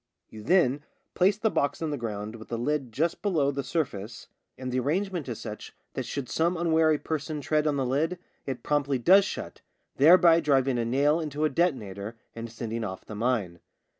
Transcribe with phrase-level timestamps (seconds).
[0.29, 3.85] You then place the box in the ground with the lid just below the sur
[3.85, 4.25] face,
[4.57, 8.17] and the arrangement is such that should some unwary person tread on the lid
[8.47, 9.61] it promptly does shut,
[9.97, 13.59] thereby driving a nail into a detonator and sending off the mine.